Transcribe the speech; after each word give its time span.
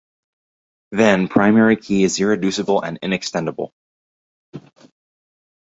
Then, 0.91 1.27
primary 1.27 1.75
key 1.77 2.03
is 2.03 2.19
irreducible 2.19 2.81
and 2.81 2.97
inextendable. 3.03 3.71